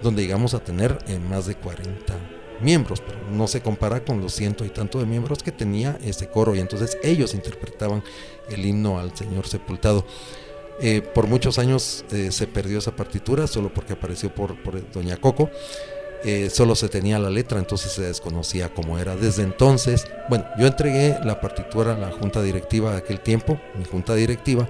donde 0.00 0.22
llegamos 0.22 0.54
a 0.54 0.64
tener 0.64 0.98
en 1.06 1.16
eh, 1.16 1.28
más 1.28 1.46
de 1.46 1.54
40 1.54 2.14
miembros, 2.60 3.00
pero 3.00 3.18
no 3.30 3.46
se 3.46 3.60
compara 3.60 4.04
con 4.04 4.20
los 4.20 4.32
ciento 4.32 4.64
y 4.64 4.70
tanto 4.70 4.98
de 4.98 5.06
miembros 5.06 5.42
que 5.42 5.52
tenía 5.52 5.98
ese 6.02 6.28
coro, 6.28 6.54
y 6.54 6.60
entonces 6.60 6.98
ellos 7.02 7.34
interpretaban 7.34 8.02
el 8.48 8.64
himno 8.64 8.98
al 8.98 9.14
Señor 9.16 9.46
sepultado. 9.46 10.04
Eh, 10.80 11.02
por 11.02 11.26
muchos 11.26 11.58
años 11.58 12.04
se 12.08 12.46
perdió 12.46 12.78
esa 12.78 12.96
partitura, 12.96 13.46
solo 13.46 13.72
porque 13.74 13.92
apareció 13.92 14.34
por 14.34 14.56
Doña 14.92 15.18
Coco. 15.18 15.50
Eh, 16.24 16.50
solo 16.50 16.74
se 16.74 16.88
tenía 16.88 17.18
la 17.18 17.30
letra, 17.30 17.58
entonces 17.58 17.92
se 17.92 18.02
desconocía 18.02 18.68
cómo 18.74 18.98
era. 18.98 19.16
Desde 19.16 19.42
entonces, 19.42 20.06
bueno, 20.28 20.44
yo 20.58 20.66
entregué 20.66 21.18
la 21.24 21.40
partitura 21.40 21.94
a 21.94 21.98
la 21.98 22.10
junta 22.10 22.42
directiva 22.42 22.92
de 22.92 22.98
aquel 22.98 23.20
tiempo, 23.20 23.58
mi 23.78 23.84
junta 23.84 24.14
directiva. 24.14 24.68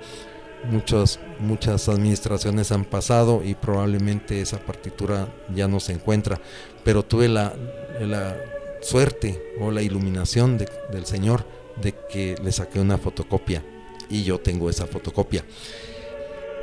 Muchas, 0.70 1.18
muchas 1.38 1.88
administraciones 1.88 2.70
han 2.70 2.84
pasado 2.84 3.42
y 3.42 3.54
probablemente 3.54 4.40
esa 4.40 4.58
partitura 4.58 5.28
ya 5.54 5.66
no 5.66 5.80
se 5.80 5.92
encuentra, 5.92 6.38
pero 6.84 7.02
tuve 7.02 7.28
la, 7.28 7.54
la 7.98 8.36
suerte 8.82 9.42
o 9.58 9.70
la 9.70 9.82
iluminación 9.82 10.58
del 10.58 11.06
Señor 11.06 11.46
de 11.80 11.94
que 12.10 12.36
le 12.42 12.52
saqué 12.52 12.78
una 12.78 12.98
fotocopia 12.98 13.64
y 14.10 14.24
yo 14.24 14.38
tengo 14.38 14.68
esa 14.68 14.86
fotocopia. 14.86 15.44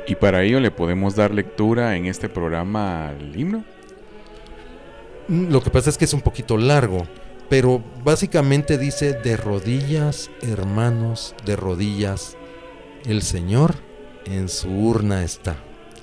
Y 0.06 0.14
para 0.14 0.42
ello 0.42 0.60
le 0.60 0.70
podemos 0.70 1.16
dar 1.16 1.34
lectura 1.34 1.96
en 1.96 2.06
este 2.06 2.28
programa 2.28 3.08
al 3.08 3.38
himno. 3.38 3.64
Mm, 5.28 5.50
lo 5.52 5.62
que 5.62 5.70
pasa 5.70 5.90
es 5.90 5.98
que 5.98 6.06
es 6.06 6.14
un 6.14 6.22
poquito 6.22 6.56
largo, 6.56 7.06
pero 7.48 7.82
básicamente 8.02 8.78
dice 8.78 9.12
de 9.12 9.36
rodillas, 9.36 10.30
hermanos, 10.42 11.34
de 11.44 11.56
rodillas, 11.56 12.36
el 13.04 13.22
Señor 13.22 13.74
en 14.24 14.48
su 14.48 14.70
urna 14.70 15.22
está. 15.24 15.56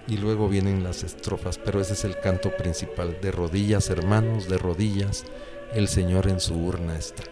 Y 0.07 0.17
luego 0.17 0.47
vienen 0.47 0.83
las 0.83 1.03
estrofas, 1.03 1.57
pero 1.57 1.81
ese 1.81 1.93
es 1.93 2.03
el 2.03 2.19
canto 2.19 2.55
principal, 2.55 3.17
de 3.21 3.31
rodillas, 3.31 3.89
hermanos, 3.89 4.47
de 4.47 4.59
rodillas, 4.59 5.25
el 5.73 5.87
Señor 5.87 6.27
en 6.27 6.39
su 6.39 6.55
urna 6.55 6.95
está. 6.95 7.23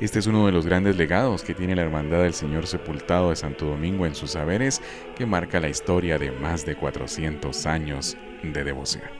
Este 0.00 0.20
es 0.20 0.26
uno 0.26 0.46
de 0.46 0.52
los 0.52 0.64
grandes 0.64 0.96
legados 0.96 1.42
que 1.42 1.54
tiene 1.54 1.74
la 1.76 1.82
Hermandad 1.82 2.22
del 2.22 2.32
Señor 2.32 2.66
Sepultado 2.66 3.30
de 3.30 3.36
Santo 3.36 3.66
Domingo 3.66 4.06
en 4.06 4.14
sus 4.14 4.30
saberes, 4.30 4.80
que 5.16 5.26
marca 5.26 5.60
la 5.60 5.68
historia 5.68 6.18
de 6.18 6.30
más 6.30 6.64
de 6.64 6.76
400 6.76 7.66
años 7.66 8.16
de 8.42 8.64
devoción. 8.64 9.19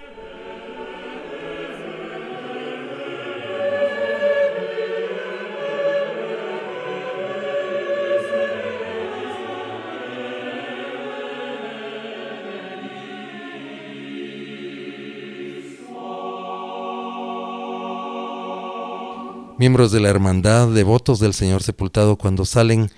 Miembros 19.61 19.93
de 19.93 20.01
la 20.01 20.09
hermandad, 20.09 20.69
devotos 20.69 21.21
del 21.21 21.35
Señor 21.35 21.63
sepultado, 21.63 22.17
cuando 22.17 22.47
salen 22.47 22.91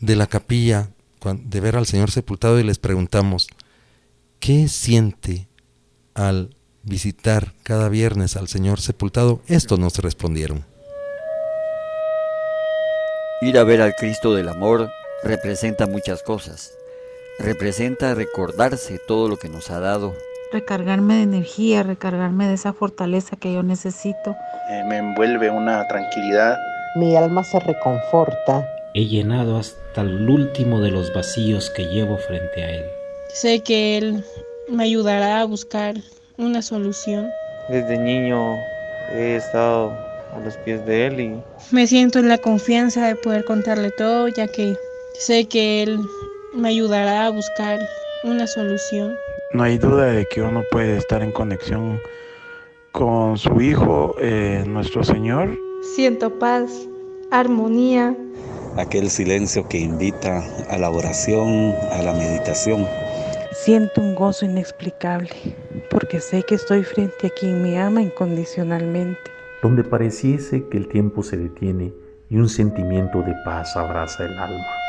de 0.00 0.16
la 0.16 0.26
capilla 0.26 0.90
de 1.24 1.60
ver 1.60 1.76
al 1.76 1.86
Señor 1.86 2.10
sepultado 2.10 2.60
y 2.60 2.62
les 2.62 2.78
preguntamos, 2.78 3.48
¿qué 4.38 4.68
siente 4.68 5.48
al 6.12 6.54
visitar 6.82 7.54
cada 7.62 7.88
viernes 7.88 8.36
al 8.36 8.48
Señor 8.48 8.82
sepultado? 8.82 9.40
Esto 9.46 9.78
nos 9.78 9.96
respondieron. 9.96 10.66
Ir 13.40 13.56
a 13.56 13.64
ver 13.64 13.80
al 13.80 13.94
Cristo 13.94 14.34
del 14.34 14.50
Amor 14.50 14.90
representa 15.24 15.86
muchas 15.86 16.22
cosas. 16.22 16.70
representa 17.38 18.14
recordarse 18.14 19.00
todo 19.08 19.26
lo 19.30 19.38
que 19.38 19.48
nos 19.48 19.70
ha 19.70 19.80
dado. 19.80 20.14
Recargarme 20.52 21.14
de 21.14 21.22
energía, 21.22 21.84
recargarme 21.84 22.48
de 22.48 22.54
esa 22.54 22.72
fortaleza 22.72 23.36
que 23.36 23.52
yo 23.52 23.62
necesito. 23.62 24.34
Eh, 24.70 24.82
me 24.88 24.98
envuelve 24.98 25.48
una 25.48 25.86
tranquilidad. 25.86 26.58
Mi 26.96 27.14
alma 27.14 27.44
se 27.44 27.60
reconforta. 27.60 28.68
He 28.94 29.06
llenado 29.06 29.58
hasta 29.58 30.00
el 30.00 30.28
último 30.28 30.80
de 30.80 30.90
los 30.90 31.12
vacíos 31.14 31.70
que 31.70 31.84
llevo 31.84 32.16
frente 32.16 32.64
a 32.64 32.70
Él. 32.70 32.84
Sé 33.32 33.60
que 33.60 33.96
Él 33.96 34.24
me 34.68 34.84
ayudará 34.84 35.40
a 35.40 35.44
buscar 35.44 35.94
una 36.36 36.62
solución. 36.62 37.30
Desde 37.68 37.96
niño 37.96 38.56
he 39.12 39.36
estado 39.36 39.92
a 40.34 40.40
los 40.44 40.56
pies 40.58 40.84
de 40.84 41.06
Él 41.06 41.20
y... 41.20 41.42
Me 41.70 41.86
siento 41.86 42.18
en 42.18 42.28
la 42.28 42.38
confianza 42.38 43.06
de 43.06 43.14
poder 43.14 43.44
contarle 43.44 43.92
todo, 43.92 44.26
ya 44.26 44.48
que 44.48 44.76
sé 45.14 45.44
que 45.46 45.84
Él 45.84 46.00
me 46.54 46.70
ayudará 46.70 47.26
a 47.26 47.30
buscar 47.30 47.78
una 48.24 48.46
solución. 48.48 49.14
No 49.52 49.64
hay 49.64 49.78
duda 49.78 50.06
de 50.12 50.26
que 50.26 50.42
uno 50.42 50.62
puede 50.70 50.96
estar 50.96 51.22
en 51.22 51.32
conexión 51.32 52.00
con 52.92 53.36
su 53.36 53.60
Hijo, 53.60 54.14
eh, 54.20 54.62
nuestro 54.64 55.02
Señor. 55.02 55.58
Siento 55.96 56.38
paz, 56.38 56.70
armonía. 57.32 58.16
Aquel 58.76 59.10
silencio 59.10 59.66
que 59.66 59.78
invita 59.78 60.44
a 60.68 60.78
la 60.78 60.88
oración, 60.88 61.74
a 61.90 62.00
la 62.00 62.12
meditación. 62.12 62.86
Siento 63.50 64.00
un 64.00 64.14
gozo 64.14 64.44
inexplicable, 64.44 65.34
porque 65.90 66.20
sé 66.20 66.44
que 66.44 66.54
estoy 66.54 66.84
frente 66.84 67.26
a 67.26 67.30
quien 67.30 67.60
me 67.60 67.76
ama 67.76 68.02
incondicionalmente. 68.02 69.18
Donde 69.62 69.82
pareciese 69.82 70.64
que 70.68 70.78
el 70.78 70.86
tiempo 70.86 71.24
se 71.24 71.36
detiene 71.36 71.92
y 72.28 72.36
un 72.36 72.48
sentimiento 72.48 73.20
de 73.22 73.34
paz 73.44 73.76
abraza 73.76 74.26
el 74.26 74.38
alma. 74.38 74.79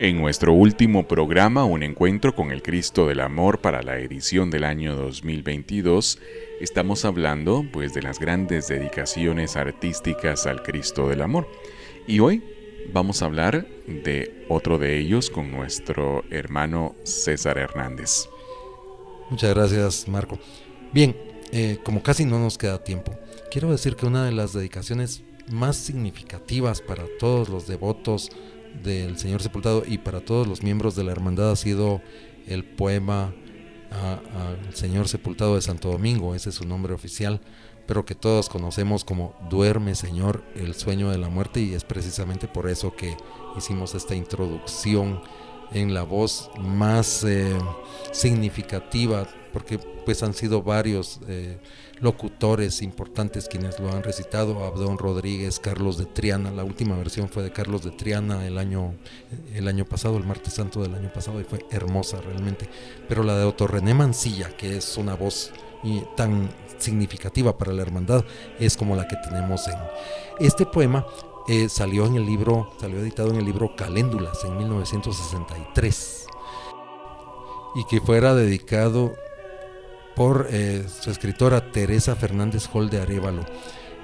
En 0.00 0.16
nuestro 0.16 0.52
último 0.52 1.08
programa, 1.08 1.64
Un 1.64 1.82
Encuentro 1.82 2.32
con 2.32 2.52
el 2.52 2.62
Cristo 2.62 3.08
del 3.08 3.18
Amor 3.18 3.60
para 3.60 3.82
la 3.82 3.98
edición 3.98 4.48
del 4.48 4.62
año 4.62 4.94
2022, 4.94 6.20
estamos 6.60 7.04
hablando 7.04 7.66
pues 7.72 7.94
de 7.94 8.02
las 8.02 8.20
grandes 8.20 8.68
dedicaciones 8.68 9.56
artísticas 9.56 10.46
al 10.46 10.62
Cristo 10.62 11.08
del 11.08 11.20
Amor. 11.20 11.48
Y 12.06 12.20
hoy 12.20 12.44
vamos 12.92 13.22
a 13.22 13.24
hablar 13.24 13.66
de 13.88 14.46
otro 14.48 14.78
de 14.78 15.00
ellos 15.00 15.30
con 15.30 15.50
nuestro 15.50 16.22
hermano 16.30 16.94
César 17.02 17.58
Hernández. 17.58 18.28
Muchas 19.30 19.52
gracias, 19.52 20.06
Marco. 20.06 20.38
Bien, 20.92 21.16
eh, 21.50 21.78
como 21.82 22.04
casi 22.04 22.24
no 22.24 22.38
nos 22.38 22.56
queda 22.56 22.84
tiempo, 22.84 23.18
quiero 23.50 23.72
decir 23.72 23.96
que 23.96 24.06
una 24.06 24.24
de 24.24 24.30
las 24.30 24.52
dedicaciones 24.52 25.24
más 25.50 25.76
significativas 25.76 26.82
para 26.82 27.04
todos 27.18 27.48
los 27.48 27.66
devotos 27.66 28.30
del 28.82 29.18
Señor 29.18 29.42
Sepultado 29.42 29.82
y 29.86 29.98
para 29.98 30.20
todos 30.20 30.46
los 30.46 30.62
miembros 30.62 30.96
de 30.96 31.04
la 31.04 31.12
hermandad 31.12 31.50
ha 31.52 31.56
sido 31.56 32.00
el 32.46 32.64
poema 32.64 33.32
al 33.90 34.74
Señor 34.74 35.08
Sepultado 35.08 35.54
de 35.54 35.62
Santo 35.62 35.90
Domingo, 35.90 36.34
ese 36.34 36.50
es 36.50 36.56
su 36.56 36.66
nombre 36.66 36.94
oficial, 36.94 37.40
pero 37.86 38.04
que 38.04 38.14
todos 38.14 38.48
conocemos 38.48 39.04
como 39.04 39.34
Duerme 39.48 39.94
Señor, 39.94 40.44
el 40.54 40.74
sueño 40.74 41.10
de 41.10 41.18
la 41.18 41.30
muerte 41.30 41.60
y 41.60 41.74
es 41.74 41.84
precisamente 41.84 42.46
por 42.48 42.68
eso 42.68 42.94
que 42.94 43.16
hicimos 43.56 43.94
esta 43.94 44.14
introducción 44.14 45.22
en 45.72 45.94
la 45.94 46.02
voz 46.02 46.50
más 46.58 47.24
eh, 47.24 47.56
significativa, 48.12 49.26
porque 49.52 49.78
pues 49.78 50.22
han 50.22 50.34
sido 50.34 50.62
varios 50.62 51.20
eh, 51.28 51.58
locutores 52.00 52.82
importantes 52.82 53.48
quienes 53.48 53.78
lo 53.80 53.90
han 53.90 54.02
recitado, 54.02 54.64
Abdón 54.64 54.98
Rodríguez, 54.98 55.58
Carlos 55.58 55.98
de 55.98 56.06
Triana, 56.06 56.50
la 56.50 56.64
última 56.64 56.96
versión 56.96 57.28
fue 57.28 57.42
de 57.42 57.52
Carlos 57.52 57.82
de 57.84 57.90
Triana 57.90 58.46
el 58.46 58.58
año, 58.58 58.94
el 59.54 59.68
año 59.68 59.84
pasado, 59.84 60.16
el 60.16 60.24
martes 60.24 60.54
santo 60.54 60.82
del 60.82 60.94
año 60.94 61.12
pasado, 61.12 61.40
y 61.40 61.44
fue 61.44 61.64
hermosa 61.70 62.20
realmente, 62.20 62.68
pero 63.08 63.22
la 63.22 63.36
de 63.36 63.44
Otto 63.44 63.66
René 63.66 63.94
Mancilla, 63.94 64.56
que 64.56 64.76
es 64.76 64.96
una 64.96 65.14
voz 65.14 65.52
tan 66.16 66.50
significativa 66.78 67.56
para 67.56 67.72
la 67.72 67.82
hermandad, 67.82 68.24
es 68.58 68.76
como 68.76 68.96
la 68.96 69.06
que 69.06 69.16
tenemos 69.16 69.66
en 69.68 69.76
este 70.40 70.66
poema. 70.66 71.06
Eh, 71.48 71.70
salió 71.70 72.04
en 72.04 72.16
el 72.16 72.26
libro, 72.26 72.70
salió 72.78 72.98
editado 72.98 73.30
en 73.30 73.36
el 73.36 73.44
libro 73.46 73.74
Caléndulas 73.74 74.44
en 74.44 74.58
1963 74.58 76.26
y 77.74 77.84
que 77.84 78.02
fuera 78.02 78.34
dedicado 78.34 79.14
por 80.18 80.48
eh, 80.50 80.84
su 81.00 81.12
escritora 81.12 81.70
Teresa 81.70 82.16
Fernández 82.16 82.68
Hall 82.72 82.90
de 82.90 83.00
Arevalo. 83.00 83.46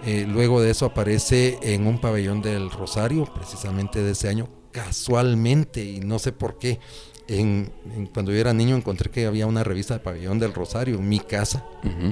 Eh, 0.07 0.25
luego 0.29 0.63
de 0.63 0.71
eso 0.71 0.87
aparece 0.87 1.59
en 1.61 1.89
un 1.89 2.01
pabellón 2.01 2.41
del 2.41 2.71
Rosario, 2.71 3.25
precisamente 3.35 4.01
de 4.01 4.13
ese 4.13 4.29
año, 4.29 4.49
casualmente, 4.71 5.85
y 5.85 5.99
no 5.99 6.21
sé 6.21 6.31
por 6.31 6.57
qué. 6.59 6.79
En, 7.27 7.73
cuando 8.13 8.31
yo 8.31 8.39
era 8.39 8.53
niño 8.53 8.77
encontré 8.77 9.11
que 9.11 9.27
había 9.27 9.47
una 9.49 9.65
revista 9.65 9.95
de 9.95 10.01
pabellón 10.01 10.39
del 10.39 10.55
Rosario 10.55 10.97
en 10.97 11.09
mi 11.09 11.19
casa, 11.19 11.67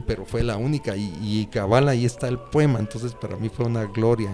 pero 0.04 0.24
fue 0.26 0.42
la 0.42 0.56
única, 0.56 0.96
y, 0.96 1.14
y, 1.22 1.46
cabal 1.46 1.88
ahí 1.88 2.04
está 2.04 2.26
el 2.26 2.38
poema, 2.38 2.80
entonces 2.80 3.14
para 3.14 3.36
mí 3.36 3.50
fue 3.50 3.66
una 3.66 3.84
gloria. 3.84 4.32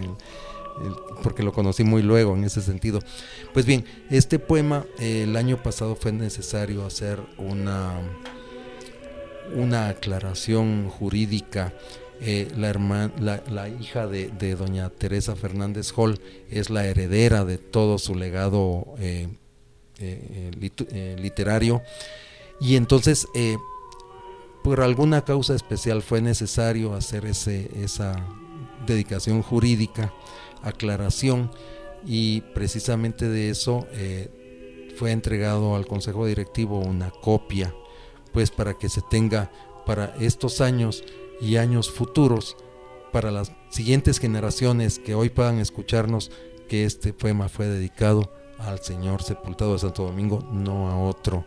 porque 1.22 1.42
lo 1.42 1.52
conocí 1.52 1.85
muy 1.85 2.02
luego 2.02 2.35
en 2.37 2.44
ese 2.44 2.62
sentido. 2.62 3.00
Pues 3.52 3.66
bien, 3.66 3.85
este 4.09 4.38
poema 4.38 4.87
eh, 4.98 5.24
el 5.24 5.37
año 5.37 5.62
pasado 5.62 5.94
fue 5.94 6.12
necesario 6.12 6.87
hacer 6.87 7.20
una 7.37 8.00
una 9.54 9.88
aclaración 9.88 10.88
jurídica. 10.88 11.74
Eh, 12.20 12.48
la, 12.56 12.72
la, 13.48 13.68
hija 13.68 14.08
de, 14.08 14.56
doña 14.56 14.90
Teresa 14.90 15.37
Fernández 15.37 15.92
Hall 15.96 16.20
es 16.50 16.68
la 16.68 16.84
heredera 16.84 17.44
de 17.44 17.58
todo 17.58 17.96
su 17.98 18.16
legado 18.16 18.96
eh, 18.98 19.28
eh, 20.00 21.16
literario 21.16 21.80
y 22.61 22.74
entonces 22.74 23.28
por 24.64 24.80
alguna 24.80 25.24
causa 25.24 25.54
especial 25.54 26.02
fue 26.02 26.20
necesario 26.20 26.94
hacer 26.94 27.24
ese, 27.24 27.70
esa 27.80 28.16
dedicación 28.84 29.40
jurídica, 29.42 30.12
aclaración 30.64 31.52
y 32.04 32.40
precisamente 32.40 33.28
de 33.28 33.50
eso 33.50 33.87
fue 34.96 35.12
entregado 35.12 35.76
al 35.76 35.87
Consejo 35.87 36.26
Directivo 36.26 36.80
una 36.80 37.12
copia 37.12 37.72
pues 38.32 38.50
para 38.50 38.74
que 38.74 38.88
se 38.88 39.02
tenga 39.02 39.50
para 39.86 40.14
estos 40.20 40.60
años 40.60 41.04
y 41.40 41.56
años 41.56 41.90
futuros, 41.90 42.56
para 43.12 43.30
las 43.30 43.52
siguientes 43.70 44.18
generaciones 44.18 44.98
que 44.98 45.14
hoy 45.14 45.30
puedan 45.30 45.58
escucharnos, 45.58 46.30
que 46.68 46.84
este 46.84 47.12
poema 47.12 47.48
fue 47.48 47.66
dedicado 47.66 48.30
al 48.58 48.80
Señor 48.80 49.22
sepultado 49.22 49.72
de 49.72 49.78
Santo 49.78 50.04
Domingo, 50.04 50.46
no 50.52 50.90
a 50.90 50.98
otro. 50.98 51.44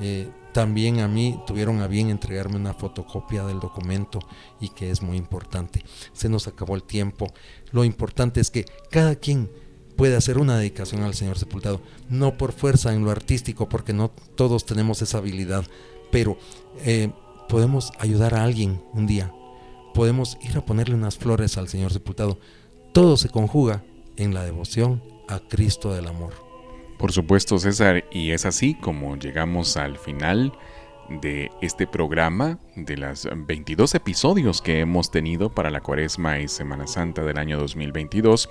Eh, 0.00 0.28
también 0.52 1.00
a 1.00 1.08
mí 1.08 1.40
tuvieron 1.46 1.80
a 1.82 1.86
bien 1.86 2.08
entregarme 2.08 2.56
una 2.56 2.72
fotocopia 2.72 3.44
del 3.44 3.60
documento 3.60 4.20
y 4.60 4.70
que 4.70 4.90
es 4.90 5.02
muy 5.02 5.16
importante. 5.16 5.84
Se 6.12 6.28
nos 6.28 6.46
acabó 6.46 6.76
el 6.76 6.82
tiempo. 6.82 7.26
Lo 7.72 7.84
importante 7.84 8.40
es 8.40 8.50
que 8.50 8.64
cada 8.90 9.16
quien 9.16 9.50
puede 9.96 10.16
hacer 10.16 10.38
una 10.38 10.58
dedicación 10.58 11.02
al 11.02 11.14
Señor 11.14 11.38
sepultado, 11.38 11.80
no 12.08 12.36
por 12.36 12.52
fuerza 12.52 12.92
en 12.92 13.04
lo 13.04 13.10
artístico, 13.10 13.68
porque 13.68 13.92
no 13.92 14.10
todos 14.36 14.66
tenemos 14.66 15.02
esa 15.02 15.18
habilidad, 15.18 15.64
pero 16.10 16.38
eh, 16.84 17.10
podemos 17.48 17.92
ayudar 17.98 18.34
a 18.34 18.44
alguien 18.44 18.82
un 18.92 19.06
día, 19.06 19.32
podemos 19.94 20.38
ir 20.42 20.56
a 20.56 20.64
ponerle 20.64 20.94
unas 20.94 21.16
flores 21.16 21.56
al 21.58 21.68
Señor 21.68 21.92
sepultado. 21.92 22.38
Todo 22.92 23.16
se 23.16 23.28
conjuga 23.28 23.82
en 24.16 24.34
la 24.34 24.44
devoción 24.44 25.02
a 25.28 25.40
Cristo 25.40 25.92
del 25.94 26.06
amor. 26.06 26.34
Por 26.98 27.12
supuesto, 27.12 27.58
César, 27.58 28.04
y 28.10 28.30
es 28.30 28.46
así 28.46 28.74
como 28.74 29.16
llegamos 29.16 29.76
al 29.76 29.98
final 29.98 30.52
de 31.08 31.50
este 31.60 31.86
programa, 31.86 32.58
de 32.74 32.96
los 32.96 33.28
22 33.34 33.94
episodios 33.94 34.60
que 34.60 34.80
hemos 34.80 35.10
tenido 35.10 35.50
para 35.50 35.70
la 35.70 35.80
Cuaresma 35.80 36.40
y 36.40 36.48
Semana 36.48 36.86
Santa 36.86 37.22
del 37.22 37.38
año 37.38 37.58
2022, 37.58 38.48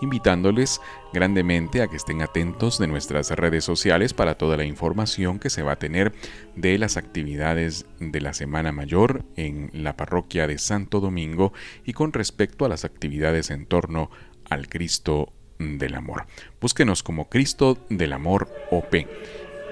invitándoles 0.00 0.80
grandemente 1.12 1.82
a 1.82 1.88
que 1.88 1.96
estén 1.96 2.22
atentos 2.22 2.78
de 2.78 2.86
nuestras 2.86 3.30
redes 3.30 3.64
sociales 3.64 4.14
para 4.14 4.36
toda 4.36 4.56
la 4.56 4.64
información 4.64 5.38
que 5.38 5.50
se 5.50 5.62
va 5.62 5.72
a 5.72 5.78
tener 5.78 6.12
de 6.56 6.78
las 6.78 6.96
actividades 6.96 7.86
de 8.00 8.20
la 8.20 8.32
Semana 8.32 8.72
Mayor 8.72 9.24
en 9.36 9.70
la 9.72 9.96
parroquia 9.96 10.46
de 10.46 10.58
Santo 10.58 11.00
Domingo 11.00 11.52
y 11.84 11.92
con 11.92 12.12
respecto 12.12 12.64
a 12.64 12.68
las 12.68 12.84
actividades 12.84 13.50
en 13.50 13.66
torno 13.66 14.10
al 14.48 14.68
Cristo 14.68 15.32
del 15.58 15.94
Amor. 15.94 16.26
Búsquenos 16.60 17.02
como 17.02 17.28
Cristo 17.28 17.78
del 17.90 18.12
Amor 18.12 18.48
OP 18.70 18.94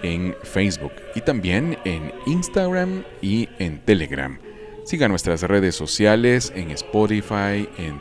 en 0.02 0.34
Facebook 0.42 0.92
y 1.14 1.20
también 1.20 1.78
en 1.84 2.12
Instagram 2.26 3.04
y 3.22 3.48
en 3.58 3.80
Telegram. 3.80 4.38
Siga 4.84 5.08
nuestras 5.08 5.42
redes 5.42 5.74
sociales 5.74 6.52
en 6.54 6.70
Spotify, 6.70 7.68
en, 7.78 8.00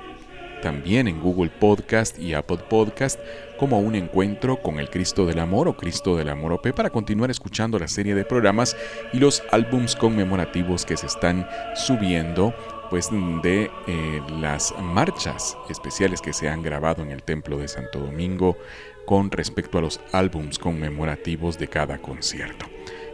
también 0.62 1.08
en 1.08 1.20
Google 1.20 1.50
Podcast 1.50 2.20
y 2.20 2.34
Apple 2.34 2.60
Podcast 2.70 3.20
como 3.58 3.80
un 3.80 3.96
encuentro 3.96 4.62
con 4.62 4.80
el 4.80 4.90
Cristo 4.90 5.26
del 5.26 5.40
Amor 5.40 5.68
o 5.68 5.78
Cristo 5.78 6.18
del 6.18 6.30
Amor 6.30 6.54
OP 6.54 6.74
para 6.74 6.90
continuar 6.90 7.32
escuchando 7.32 7.80
la 7.80 7.88
serie 7.88 8.16
de 8.16 8.26
programas 8.26 8.76
y 9.14 9.20
los 9.20 9.44
álbums 9.52 9.96
conmemorativos 9.96 10.86
que 10.86 10.98
se 10.98 11.08
están 11.08 11.48
subiendo 11.76 12.54
pues 12.90 13.10
de 13.42 13.72
eh, 13.88 14.22
las 14.40 14.74
marchas 14.80 15.58
especiales 15.70 16.22
que 16.22 16.34
se 16.34 16.50
han 16.50 16.62
grabado 16.62 17.04
en 17.04 17.12
el 17.12 17.24
Templo 17.24 17.58
de 17.58 17.68
Santo 17.68 18.00
Domingo 18.00 18.58
con 19.06 19.32
respecto 19.32 19.78
a 19.78 19.82
los 19.82 20.00
álbums 20.12 20.60
conmemorativos 20.60 21.58
de 21.58 21.68
cada 21.68 22.00
concierto. 22.00 22.66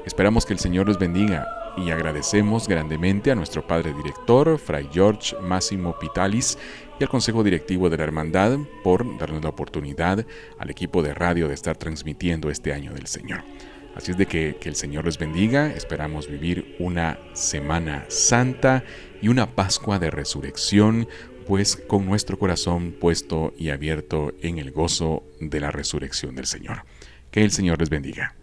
Esperamos 0.06 0.46
que 0.46 0.54
el 0.54 0.60
Señor 0.60 0.88
los 0.88 0.98
bendiga 0.98 1.48
y 1.78 1.92
agradecemos 1.92 2.68
grandemente 2.68 3.32
a 3.32 3.36
nuestro 3.36 3.66
padre 3.66 3.94
director, 3.94 4.58
Fray 4.58 4.90
George 4.92 5.36
Máximo 5.42 5.98
Pitalis, 6.00 6.58
y 7.00 7.04
al 7.04 7.10
Consejo 7.10 7.44
Directivo 7.44 7.90
de 7.90 7.98
la 7.98 8.04
Hermandad 8.04 8.58
por 8.84 9.18
darnos 9.18 9.44
la 9.44 9.50
oportunidad 9.50 10.26
al 10.58 10.70
equipo 10.70 11.02
de 11.02 11.14
radio 11.14 11.48
de 11.48 11.54
estar 11.54 11.78
transmitiendo 11.78 12.50
este 12.50 12.74
año 12.74 12.94
del 12.94 13.08
Señor. 13.08 13.44
Así 13.96 14.12
es 14.12 14.18
de 14.18 14.26
que, 14.26 14.58
el 14.64 14.76
Señor 14.76 15.06
les 15.06 15.18
bendiga, 15.18 15.68
esperamos 15.68 16.28
vivir 16.28 16.76
una 16.80 17.20
Semana 17.34 18.06
Santa 18.08 18.84
y 19.22 19.28
una 19.28 19.56
Pascua 19.56 20.00
de 20.00 20.10
Resurrección, 20.10 21.08
pues 21.46 21.76
con 21.76 22.06
nuestro 22.06 22.40
corazón 22.40 22.94
puesto 22.94 23.54
y 23.58 23.70
abierto 23.70 24.34
en 24.42 24.60
el 24.60 24.72
gozo 24.72 25.24
de 25.40 25.60
la 25.60 25.72
resurrección 25.72 26.36
del 26.36 26.46
Señor. 26.46 26.84
Que 27.32 27.44
el 27.44 27.52
Señor 27.52 27.80
les 27.80 27.90
bendiga. 27.90 28.36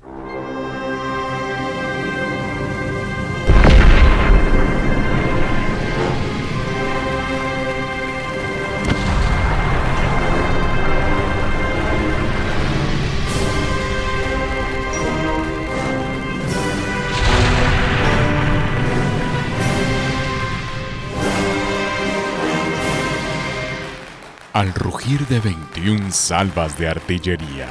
Al 24.59 24.75
rugir 24.75 25.25
de 25.29 25.39
21 25.39 26.11
salvas 26.11 26.77
de 26.77 26.89
artillería. 26.89 27.69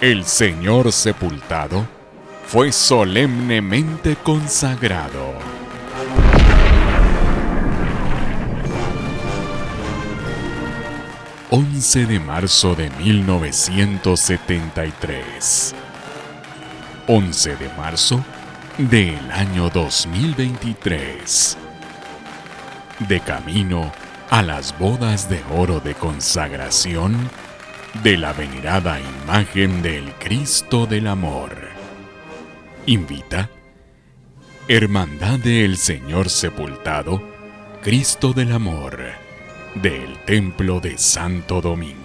El 0.00 0.24
Señor 0.24 0.92
sepultado 0.92 1.84
fue 2.46 2.70
solemnemente 2.70 4.14
consagrado. 4.14 5.34
...11 11.50 12.06
de 12.06 12.20
marzo 12.20 12.76
de 12.76 12.88
1973... 12.90 15.74
...11 17.08 17.58
de 17.58 17.68
marzo... 17.76 18.24
...del 18.78 19.28
año 19.32 19.68
2023... 19.70 21.58
...de 23.08 23.20
camino 23.20 23.90
a 24.30 24.42
las 24.42 24.78
bodas 24.78 25.28
de 25.28 25.42
oro 25.56 25.80
de 25.80 25.94
consagración 25.94 27.30
de 28.02 28.16
la 28.16 28.32
venerada 28.32 28.98
imagen 29.00 29.82
del 29.82 30.12
Cristo 30.14 30.86
del 30.86 31.06
Amor. 31.06 31.52
Invita 32.86 33.50
Hermandad 34.66 35.38
del 35.38 35.76
Señor 35.76 36.30
Sepultado, 36.30 37.22
Cristo 37.82 38.32
del 38.32 38.52
Amor, 38.52 38.98
del 39.74 40.18
Templo 40.24 40.80
de 40.80 40.96
Santo 40.98 41.60
Domingo. 41.60 42.03